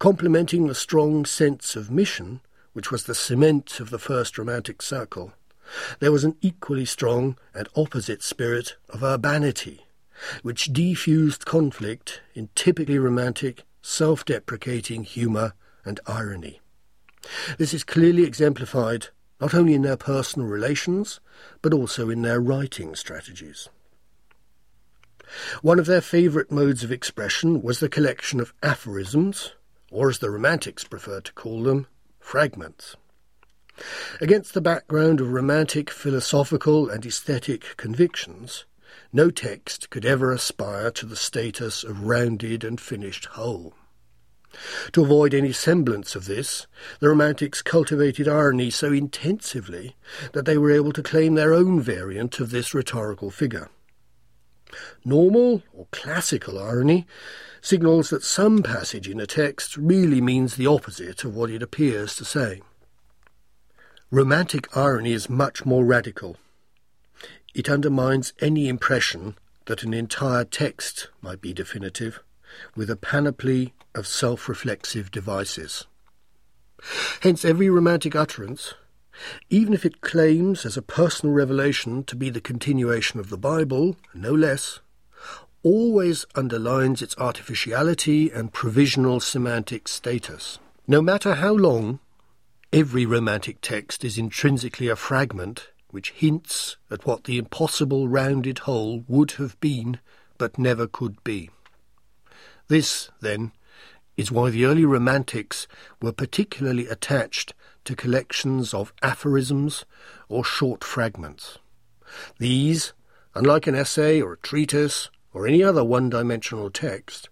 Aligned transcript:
Complementing 0.00 0.66
the 0.66 0.74
strong 0.74 1.26
sense 1.26 1.76
of 1.76 1.90
mission, 1.90 2.40
which 2.72 2.90
was 2.90 3.04
the 3.04 3.14
cement 3.14 3.80
of 3.80 3.90
the 3.90 3.98
first 3.98 4.38
Romantic 4.38 4.80
circle, 4.80 5.34
there 5.98 6.10
was 6.10 6.24
an 6.24 6.36
equally 6.40 6.86
strong 6.86 7.36
and 7.52 7.68
opposite 7.76 8.22
spirit 8.22 8.76
of 8.88 9.02
urbanity, 9.02 9.84
which 10.42 10.72
defused 10.72 11.44
conflict 11.44 12.22
in 12.34 12.48
typically 12.54 12.98
romantic, 12.98 13.64
self 13.82 14.24
deprecating 14.24 15.04
humour 15.04 15.52
and 15.84 16.00
irony. 16.06 16.62
This 17.58 17.74
is 17.74 17.84
clearly 17.84 18.24
exemplified 18.24 19.08
not 19.38 19.52
only 19.52 19.74
in 19.74 19.82
their 19.82 19.98
personal 19.98 20.48
relations, 20.48 21.20
but 21.60 21.74
also 21.74 22.08
in 22.08 22.22
their 22.22 22.40
writing 22.40 22.94
strategies. 22.94 23.68
One 25.60 25.78
of 25.78 25.84
their 25.84 26.00
favourite 26.00 26.50
modes 26.50 26.82
of 26.82 26.90
expression 26.90 27.60
was 27.60 27.80
the 27.80 27.88
collection 27.90 28.40
of 28.40 28.54
aphorisms, 28.62 29.52
or 29.90 30.08
as 30.08 30.18
the 30.18 30.30
Romantics 30.30 30.84
preferred 30.84 31.24
to 31.24 31.32
call 31.32 31.62
them, 31.62 31.86
fragments. 32.18 32.96
Against 34.20 34.54
the 34.54 34.60
background 34.60 35.20
of 35.20 35.32
romantic 35.32 35.90
philosophical 35.90 36.88
and 36.88 37.04
aesthetic 37.04 37.76
convictions, 37.76 38.66
no 39.12 39.30
text 39.30 39.90
could 39.90 40.04
ever 40.04 40.32
aspire 40.32 40.90
to 40.92 41.06
the 41.06 41.16
status 41.16 41.82
of 41.82 42.04
rounded 42.04 42.62
and 42.62 42.80
finished 42.80 43.24
whole. 43.26 43.74
To 44.92 45.02
avoid 45.02 45.32
any 45.32 45.52
semblance 45.52 46.16
of 46.16 46.26
this, 46.26 46.66
the 46.98 47.08
Romantics 47.08 47.62
cultivated 47.62 48.26
irony 48.26 48.70
so 48.70 48.92
intensively 48.92 49.96
that 50.32 50.44
they 50.44 50.58
were 50.58 50.72
able 50.72 50.92
to 50.92 51.02
claim 51.02 51.34
their 51.34 51.54
own 51.54 51.80
variant 51.80 52.40
of 52.40 52.50
this 52.50 52.74
rhetorical 52.74 53.30
figure. 53.30 53.70
Normal 55.04 55.62
or 55.72 55.86
classical 55.90 56.58
irony 56.58 57.06
signals 57.62 58.10
that 58.10 58.22
some 58.22 58.62
passage 58.62 59.08
in 59.08 59.20
a 59.20 59.26
text 59.26 59.76
really 59.76 60.20
means 60.20 60.56
the 60.56 60.66
opposite 60.66 61.24
of 61.24 61.34
what 61.34 61.50
it 61.50 61.62
appears 61.62 62.16
to 62.16 62.24
say. 62.24 62.60
Romantic 64.10 64.76
irony 64.76 65.12
is 65.12 65.28
much 65.28 65.64
more 65.64 65.84
radical. 65.84 66.36
It 67.54 67.68
undermines 67.68 68.32
any 68.40 68.68
impression 68.68 69.36
that 69.66 69.82
an 69.82 69.94
entire 69.94 70.44
text 70.44 71.08
might 71.20 71.40
be 71.40 71.52
definitive, 71.52 72.20
with 72.74 72.90
a 72.90 72.96
panoply 72.96 73.72
of 73.94 74.06
self 74.06 74.48
reflexive 74.48 75.10
devices. 75.10 75.86
Hence, 77.20 77.44
every 77.44 77.68
romantic 77.68 78.16
utterance, 78.16 78.74
even 79.48 79.74
if 79.74 79.84
it 79.84 80.00
claims 80.00 80.64
as 80.64 80.76
a 80.76 80.82
personal 80.82 81.34
revelation 81.34 82.04
to 82.04 82.16
be 82.16 82.30
the 82.30 82.40
continuation 82.40 83.20
of 83.20 83.30
the 83.30 83.38
Bible, 83.38 83.96
no 84.14 84.32
less, 84.32 84.80
always 85.62 86.24
underlines 86.34 87.02
its 87.02 87.16
artificiality 87.18 88.30
and 88.30 88.52
provisional 88.52 89.20
semantic 89.20 89.88
status. 89.88 90.58
No 90.86 91.02
matter 91.02 91.34
how 91.34 91.52
long 91.52 92.00
Every 92.72 93.04
romantic 93.04 93.60
text 93.62 94.04
is 94.04 94.16
intrinsically 94.16 94.86
a 94.86 94.94
fragment 94.94 95.70
which 95.90 96.12
hints 96.12 96.76
at 96.88 97.04
what 97.04 97.24
the 97.24 97.36
impossible 97.36 98.06
rounded 98.06 98.60
whole 98.60 99.04
would 99.08 99.32
have 99.32 99.58
been 99.58 99.98
but 100.38 100.56
never 100.56 100.86
could 100.86 101.22
be. 101.24 101.50
This, 102.68 103.10
then, 103.20 103.50
is 104.16 104.30
why 104.30 104.50
the 104.50 104.66
early 104.66 104.84
romantics 104.84 105.66
were 106.00 106.12
particularly 106.12 106.86
attached 106.86 107.54
to 107.84 107.96
collections 107.96 108.74
of 108.74 108.92
aphorisms 109.02 109.84
or 110.28 110.44
short 110.44 110.84
fragments. 110.84 111.58
These, 112.38 112.92
unlike 113.34 113.66
an 113.66 113.74
essay 113.74 114.20
or 114.20 114.34
a 114.34 114.38
treatise 114.38 115.10
or 115.32 115.46
any 115.46 115.62
other 115.62 115.84
one 115.84 116.10
dimensional 116.10 116.70
text, 116.70 117.28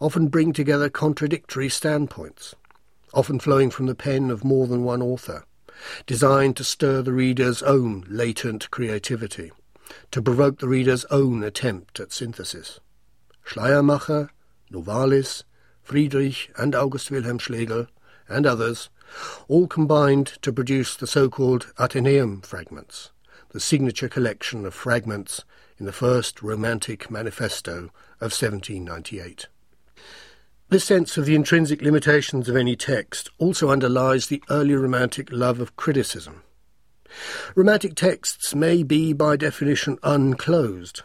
often 0.00 0.28
bring 0.28 0.52
together 0.52 0.88
contradictory 0.88 1.68
standpoints 1.68 2.54
often 3.12 3.38
flowing 3.38 3.70
from 3.70 3.86
the 3.86 3.94
pen 3.94 4.30
of 4.30 4.44
more 4.44 4.66
than 4.66 4.84
one 4.84 5.02
author, 5.02 5.44
designed 6.06 6.56
to 6.56 6.64
stir 6.64 7.02
the 7.02 7.12
reader's 7.12 7.62
own 7.62 8.04
latent 8.08 8.70
creativity, 8.70 9.50
to 10.10 10.22
provoke 10.22 10.58
the 10.58 10.68
reader's 10.68 11.04
own 11.06 11.42
attempt 11.42 11.98
at 11.98 12.12
synthesis. 12.12 12.80
Schleiermacher, 13.44 14.30
Novalis, 14.70 15.44
Friedrich 15.82 16.52
and 16.56 16.74
August 16.74 17.10
Wilhelm 17.10 17.38
Schlegel, 17.38 17.86
and 18.28 18.46
others, 18.46 18.90
all 19.48 19.66
combined 19.66 20.26
to 20.42 20.52
produce 20.52 20.96
the 20.96 21.06
so-called 21.06 21.72
Athenaeum 21.78 22.42
fragments, 22.42 23.10
the 23.50 23.60
signature 23.60 24.08
collection 24.08 24.64
of 24.64 24.74
fragments 24.74 25.44
in 25.78 25.86
the 25.86 25.92
first 25.92 26.42
Romantic 26.42 27.10
Manifesto 27.10 27.90
of 28.20 28.32
1798. 28.32 29.48
This 30.68 30.84
sense 30.84 31.16
of 31.16 31.26
the 31.26 31.34
intrinsic 31.34 31.82
limitations 31.82 32.48
of 32.48 32.54
any 32.54 32.76
text 32.76 33.28
also 33.38 33.70
underlies 33.70 34.26
the 34.26 34.42
early 34.50 34.74
Romantic 34.74 35.32
love 35.32 35.58
of 35.58 35.74
criticism. 35.74 36.44
Romantic 37.56 37.96
texts 37.96 38.54
may 38.54 38.84
be, 38.84 39.12
by 39.12 39.36
definition, 39.36 39.98
unclosed, 40.04 41.02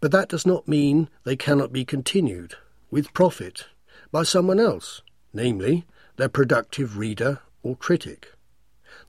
but 0.00 0.12
that 0.12 0.30
does 0.30 0.46
not 0.46 0.66
mean 0.66 1.10
they 1.24 1.36
cannot 1.36 1.72
be 1.72 1.84
continued, 1.84 2.54
with 2.90 3.12
profit, 3.12 3.66
by 4.10 4.22
someone 4.22 4.58
else, 4.58 5.02
namely, 5.34 5.84
their 6.16 6.28
productive 6.28 6.96
reader 6.96 7.40
or 7.62 7.76
critic. 7.76 8.32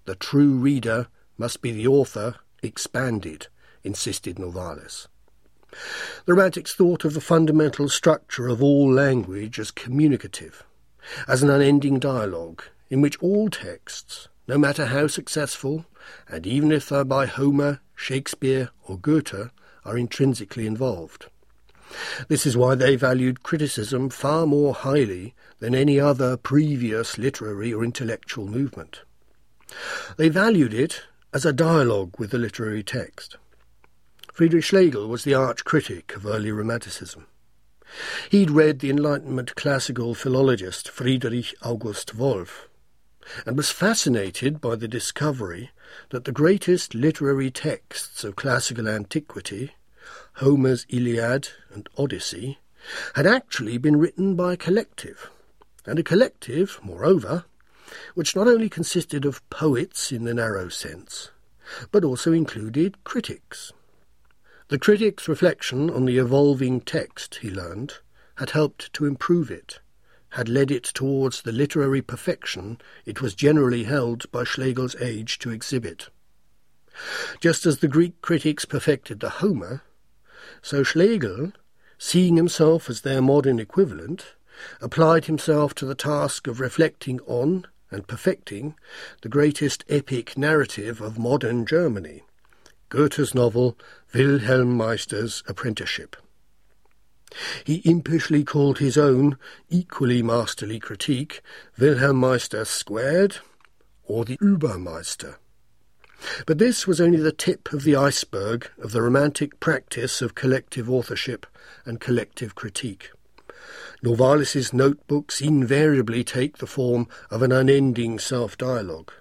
The 0.06 0.16
true 0.16 0.54
reader 0.54 1.08
must 1.38 1.62
be 1.62 1.72
the 1.72 1.88
author 1.88 2.36
expanded, 2.62 3.48
insisted 3.84 4.38
Novalis. 4.38 5.08
The 6.26 6.34
Romantics 6.34 6.76
thought 6.76 7.04
of 7.04 7.14
the 7.14 7.22
fundamental 7.22 7.90
structure 7.90 8.48
of 8.48 8.62
all 8.62 8.92
language 8.92 9.60
as 9.60 9.72
communicative, 9.72 10.64
as 11.28 11.42
an 11.42 11.50
unending 11.50 12.00
dialogue 12.00 12.64
in 12.90 13.02
which 13.02 13.18
all 13.22 13.50
texts, 13.50 14.28
no 14.48 14.58
matter 14.58 14.86
how 14.86 15.08
successful, 15.08 15.86
and 16.28 16.46
even 16.46 16.72
if 16.72 16.90
they're 16.90 17.04
by 17.04 17.26
Homer, 17.26 17.82
Shakespeare, 17.96 18.70
or 18.84 18.98
Goethe, 19.00 19.50
are 19.84 19.98
intrinsically 19.98 20.68
involved. 20.68 21.28
This 22.28 22.46
is 22.46 22.58
why 22.58 22.76
they 22.76 22.96
valued 22.96 23.44
criticism 23.44 24.10
far 24.10 24.46
more 24.46 24.74
highly 24.74 25.36
than 25.60 25.76
any 25.76 26.00
other 26.00 26.38
previous 26.38 27.18
literary 27.18 27.74
or 27.74 27.84
intellectual 27.84 28.48
movement. 28.48 29.02
They 30.18 30.30
valued 30.30 30.74
it 30.74 31.04
as 31.34 31.46
a 31.46 31.54
dialogue 31.54 32.20
with 32.20 32.32
the 32.32 32.38
literary 32.38 32.84
text. 32.84 33.38
Friedrich 34.32 34.64
Schlegel 34.64 35.08
was 35.08 35.24
the 35.24 35.34
arch 35.34 35.64
critic 35.64 36.16
of 36.16 36.26
early 36.26 36.52
Romanticism. 36.52 37.28
He'd 38.30 38.50
read 38.50 38.80
the 38.80 38.90
Enlightenment 38.90 39.56
classical 39.56 40.16
philologist 40.16 40.90
Friedrich 40.90 41.54
August 41.62 42.16
Wolf, 42.16 42.68
and 43.46 43.56
was 43.56 43.70
fascinated 43.70 44.60
by 44.60 44.76
the 44.76 44.88
discovery 44.88 45.72
that 46.10 46.26
the 46.26 46.32
greatest 46.32 46.96
literary 46.96 47.52
texts 47.52 48.24
of 48.24 48.36
classical 48.36 48.88
antiquity, 48.88 49.74
Homer's 50.38 50.86
Iliad 50.90 51.50
and 51.74 51.88
Odyssey, 51.98 52.60
had 53.16 53.26
actually 53.26 53.78
been 53.78 53.98
written 53.98 54.36
by 54.36 54.54
a 54.54 54.58
collective, 54.58 55.30
and 55.86 56.00
a 56.00 56.04
collective, 56.04 56.80
moreover, 56.84 57.46
which 58.16 58.36
not 58.36 58.48
only 58.48 58.70
consisted 58.70 59.26
of 59.26 59.48
poets 59.50 60.12
in 60.12 60.24
the 60.24 60.34
narrow 60.34 60.70
sense, 60.70 61.32
but 61.92 62.04
also 62.04 62.32
included 62.32 63.04
critics. 63.04 63.72
The 64.70 64.80
critic's 64.80 65.28
reflection 65.28 65.90
on 65.90 66.06
the 66.06 66.18
evolving 66.18 66.82
text, 66.82 67.36
he 67.36 67.50
learned, 67.50 67.96
had 68.36 68.52
helped 68.52 68.92
to 68.94 69.06
improve 69.06 69.52
it, 69.52 69.80
had 70.30 70.50
led 70.50 70.72
it 70.72 70.84
towards 70.84 71.42
the 71.42 71.52
literary 71.52 72.02
perfection 72.02 72.80
it 73.06 73.22
was 73.22 73.36
generally 73.36 73.84
held 73.84 74.30
by 74.32 74.44
Schlegel's 74.44 74.96
age 75.00 75.38
to 75.40 75.52
exhibit. 75.52 76.10
Just 77.40 77.66
as 77.66 77.80
the 77.80 77.88
Greek 77.88 78.20
critics 78.22 78.66
perfected 78.66 79.20
the 79.20 79.30
Homer, 79.30 79.84
so 80.62 80.84
Schlegel, 80.84 81.52
seeing 81.98 82.38
himself 82.38 82.90
as 82.90 83.02
their 83.02 83.22
modern 83.22 83.60
equivalent, 83.60 84.36
applied 84.82 85.26
himself 85.26 85.74
to 85.76 85.86
the 85.86 85.96
task 85.96 86.48
of 86.48 86.60
reflecting 86.60 87.20
on 87.22 87.66
and 87.92 88.08
perfecting 88.08 88.76
the 89.22 89.30
greatest 89.30 89.84
epic 89.88 90.38
narrative 90.38 91.02
of 91.02 91.18
modern 91.18 91.66
Germany, 91.66 92.24
Goethe's 92.90 93.34
novel 93.34 93.78
Wilhelm 94.14 94.76
Meister's 94.76 95.44
Apprenticeship. 95.48 96.16
He 97.64 97.82
impishly 97.84 98.44
called 98.44 98.78
his 98.78 98.98
own 98.98 99.38
equally 99.70 100.22
masterly 100.22 100.80
critique 100.80 101.42
Wilhelm 101.80 102.18
Meister 102.18 102.66
squared 102.66 103.38
or 104.06 104.26
the 104.26 104.38
Übermeister. 104.38 105.36
But 106.46 106.58
this 106.58 106.88
was 106.88 107.02
only 107.02 107.18
the 107.18 107.32
tip 107.32 107.74
of 107.74 107.84
the 107.84 107.96
iceberg 107.96 108.70
of 108.78 108.92
the 108.92 109.02
romantic 109.02 109.60
practice 109.60 110.22
of 110.22 110.36
collective 110.36 110.90
authorship 110.90 111.46
and 111.86 112.00
collective 112.00 112.56
critique. 112.56 113.12
Novalis's 114.02 114.74
notebooks 114.74 115.42
invariably 115.42 116.24
take 116.24 116.58
the 116.58 116.68
form 116.68 117.08
of 117.30 117.42
an 117.42 117.52
unending 117.52 118.20
self-dialogue. 118.20 119.12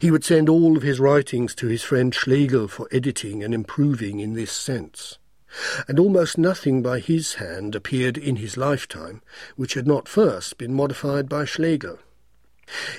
He 0.00 0.10
would 0.10 0.24
send 0.24 0.48
all 0.48 0.76
of 0.76 0.82
his 0.82 1.00
writings 1.00 1.54
to 1.56 1.66
his 1.66 1.82
friend 1.82 2.14
Schlegel 2.14 2.68
for 2.68 2.88
editing 2.92 3.42
and 3.42 3.52
improving 3.52 4.20
in 4.20 4.34
this 4.34 4.52
sense. 4.52 5.18
and 5.88 5.98
almost 5.98 6.38
nothing 6.38 6.82
by 6.82 6.98
his 6.98 7.34
hand 7.34 7.74
appeared 7.74 8.18
in 8.18 8.36
his 8.36 8.56
lifetime 8.56 9.22
which 9.56 9.74
had 9.74 9.86
not 9.86 10.08
first 10.08 10.58
been 10.58 10.74
modified 10.74 11.28
by 11.28 11.44
Schlegel. 11.44 11.98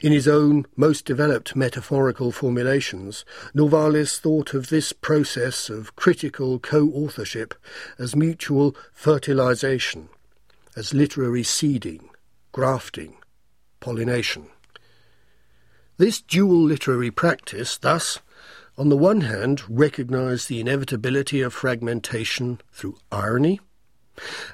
In 0.01 0.11
his 0.11 0.27
own 0.27 0.65
most 0.75 1.05
developed 1.05 1.55
metaphorical 1.55 2.31
formulations, 2.31 3.25
Novalis 3.53 4.19
thought 4.19 4.53
of 4.53 4.69
this 4.69 4.93
process 4.93 5.69
of 5.69 5.95
critical 5.95 6.59
co-authorship 6.59 7.53
as 7.97 8.15
mutual 8.15 8.75
fertilization, 8.93 10.09
as 10.75 10.93
literary 10.93 11.43
seeding, 11.43 12.09
grafting, 12.51 13.17
pollination. 13.79 14.47
This 15.97 16.21
dual 16.21 16.63
literary 16.63 17.11
practice, 17.11 17.77
thus, 17.77 18.19
on 18.77 18.89
the 18.89 18.97
one 18.97 19.21
hand, 19.21 19.63
recognized 19.69 20.49
the 20.49 20.59
inevitability 20.59 21.41
of 21.41 21.53
fragmentation 21.53 22.59
through 22.73 22.97
irony, 23.11 23.61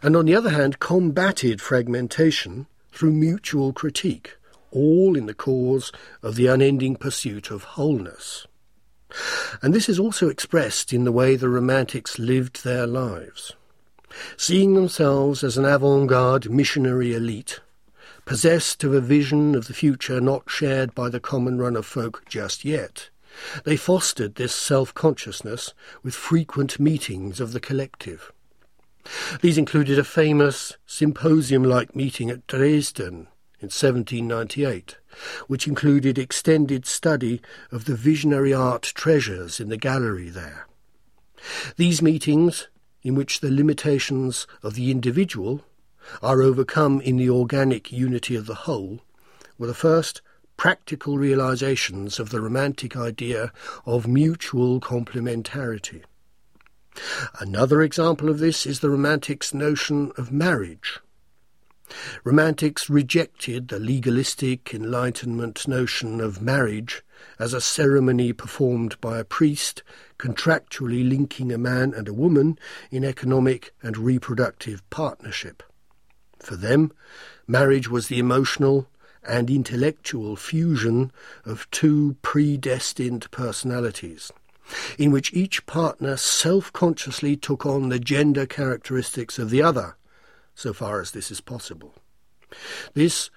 and 0.03 0.15
on 0.15 0.25
the 0.25 0.35
other 0.35 0.51
hand, 0.51 0.79
combated 0.79 1.59
fragmentation 1.59 2.67
through 2.91 3.11
mutual 3.11 3.73
critique 3.73 4.37
all 4.71 5.15
in 5.15 5.25
the 5.25 5.33
cause 5.33 5.91
of 6.21 6.35
the 6.35 6.47
unending 6.47 6.95
pursuit 6.95 7.51
of 7.51 7.63
wholeness. 7.63 8.47
And 9.61 9.73
this 9.73 9.89
is 9.89 9.99
also 9.99 10.29
expressed 10.29 10.93
in 10.93 11.03
the 11.03 11.11
way 11.11 11.35
the 11.35 11.49
Romantics 11.49 12.17
lived 12.17 12.63
their 12.63 12.87
lives. 12.87 13.53
Seeing 14.37 14.73
themselves 14.73 15.43
as 15.43 15.57
an 15.57 15.65
avant-garde 15.65 16.49
missionary 16.49 17.13
elite, 17.13 17.59
possessed 18.25 18.83
of 18.83 18.93
a 18.93 19.01
vision 19.01 19.55
of 19.55 19.67
the 19.67 19.73
future 19.73 20.21
not 20.21 20.49
shared 20.49 20.93
by 20.95 21.09
the 21.09 21.19
common 21.19 21.57
run 21.57 21.75
of 21.75 21.85
folk 21.85 22.23
just 22.27 22.63
yet, 22.63 23.09
they 23.63 23.77
fostered 23.77 24.35
this 24.35 24.53
self-consciousness 24.53 25.73
with 26.03 26.13
frequent 26.13 26.79
meetings 26.79 27.39
of 27.39 27.53
the 27.53 27.59
collective. 27.59 28.31
These 29.41 29.57
included 29.57 29.97
a 29.97 30.03
famous 30.03 30.77
symposium-like 30.85 31.95
meeting 31.95 32.29
at 32.29 32.45
Dresden 32.47 33.27
in 33.61 33.67
1798, 33.67 34.97
which 35.47 35.67
included 35.67 36.17
extended 36.17 36.85
study 36.85 37.41
of 37.71 37.85
the 37.85 37.95
visionary 37.95 38.53
art 38.53 38.83
treasures 38.83 39.59
in 39.59 39.69
the 39.69 39.77
gallery 39.77 40.29
there. 40.29 40.67
These 41.77 42.01
meetings, 42.01 42.67
in 43.03 43.15
which 43.15 43.39
the 43.39 43.51
limitations 43.51 44.47
of 44.63 44.75
the 44.75 44.91
individual 44.91 45.63
are 46.21 46.41
overcome 46.41 47.01
in 47.01 47.17
the 47.17 47.29
organic 47.29 47.91
unity 47.91 48.35
of 48.35 48.47
the 48.47 48.55
whole, 48.65 49.01
were 49.57 49.67
the 49.67 49.73
first 49.73 50.21
practical 50.57 51.17
realizations 51.17 52.19
of 52.19 52.29
the 52.29 52.41
romantic 52.41 52.95
idea 52.95 53.51
of 53.85 54.07
mutual 54.07 54.79
complementarity. 54.79 56.03
Another 57.39 57.81
example 57.81 58.29
of 58.29 58.39
this 58.39 58.65
is 58.65 58.79
the 58.79 58.89
Romantics' 58.89 59.53
notion 59.53 60.11
of 60.17 60.31
marriage, 60.31 60.99
Romantics 62.23 62.89
rejected 62.89 63.67
the 63.67 63.79
legalistic 63.79 64.73
Enlightenment 64.73 65.67
notion 65.67 66.21
of 66.21 66.41
marriage 66.41 67.03
as 67.37 67.53
a 67.53 67.61
ceremony 67.61 68.33
performed 68.33 68.99
by 69.01 69.19
a 69.19 69.23
priest 69.23 69.83
contractually 70.17 71.07
linking 71.07 71.51
a 71.51 71.57
man 71.57 71.93
and 71.93 72.07
a 72.07 72.13
woman 72.13 72.57
in 72.91 73.03
economic 73.03 73.73
and 73.81 73.97
reproductive 73.97 74.87
partnership. 74.89 75.63
For 76.39 76.55
them, 76.55 76.91
marriage 77.47 77.89
was 77.89 78.07
the 78.07 78.19
emotional 78.19 78.87
and 79.23 79.49
intellectual 79.49 80.35
fusion 80.35 81.11
of 81.45 81.69
two 81.71 82.15
predestined 82.21 83.29
personalities, 83.31 84.31
in 84.97 85.11
which 85.11 85.33
each 85.33 85.65
partner 85.65 86.17
self-consciously 86.17 87.37
took 87.37 87.65
on 87.65 87.89
the 87.89 87.99
gender 87.99 88.45
characteristics 88.45 89.37
of 89.37 89.49
the 89.49 89.61
other, 89.61 89.95
so 90.55 90.73
far 90.73 91.01
as 91.01 91.11
this 91.11 91.31
is 91.31 91.41
possible. 91.41 91.95
This 92.93 93.29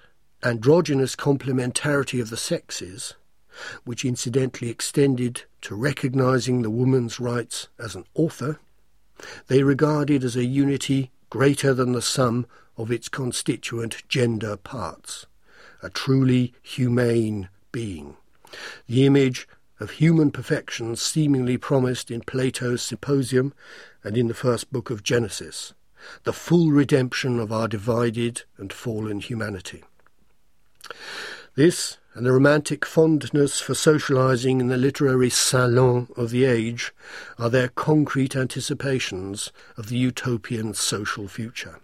androgynous 0.43 1.15
complementarity 1.15 2.21
of 2.21 2.29
the 2.29 2.37
sexes, 2.37 3.15
which 3.83 4.05
incidentally 4.05 4.69
extended 4.69 5.43
to 5.61 5.75
recognizing 5.75 6.61
the 6.61 6.69
woman's 6.69 7.19
rights 7.19 7.69
as 7.79 7.95
an 7.95 8.05
author, 8.13 8.59
they 9.47 9.63
regarded 9.63 10.23
as 10.23 10.35
a 10.35 10.45
unity 10.45 11.11
greater 11.29 11.73
than 11.73 11.93
the 11.93 12.01
sum 12.01 12.45
of 12.77 12.91
its 12.91 13.09
constituent 13.09 14.07
gender 14.07 14.57
parts, 14.57 15.25
a 15.81 15.89
truly 15.89 16.53
humane 16.61 17.49
being, 17.71 18.17
the 18.87 19.05
image 19.05 19.47
of 19.79 19.91
human 19.91 20.31
perfection 20.31 20.95
seemingly 20.95 21.57
promised 21.57 22.11
in 22.11 22.21
Plato's 22.21 22.81
Symposium 22.81 23.53
and 24.03 24.17
in 24.17 24.27
the 24.27 24.33
first 24.33 24.71
book 24.71 24.89
of 24.89 25.03
Genesis, 25.03 25.73
the 26.23 26.33
full 26.33 26.71
redemption 26.71 27.39
of 27.39 27.51
our 27.51 27.67
divided 27.67 28.43
and 28.57 28.71
fallen 28.71 29.19
humanity. 29.19 29.83
This 31.55 31.97
and 32.13 32.25
the 32.25 32.31
romantic 32.31 32.85
fondness 32.85 33.59
for 33.59 33.75
socializing 33.75 34.61
in 34.61 34.67
the 34.67 34.77
literary 34.77 35.29
salon 35.29 36.07
of 36.15 36.29
the 36.29 36.45
age 36.45 36.93
are 37.37 37.49
their 37.49 37.67
concrete 37.67 38.35
anticipations 38.35 39.51
of 39.77 39.89
the 39.89 39.97
utopian 39.97 40.73
social 40.73 41.27
future. 41.27 41.79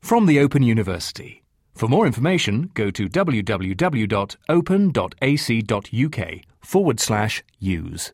From 0.00 0.26
the 0.26 0.38
Open 0.38 0.62
University. 0.62 1.42
For 1.74 1.88
more 1.88 2.06
information, 2.06 2.70
go 2.74 2.90
to 2.90 3.08
www.open.ac.uk 3.08 4.20
forward 6.60 7.00
slash 7.00 7.42
use. 7.58 8.12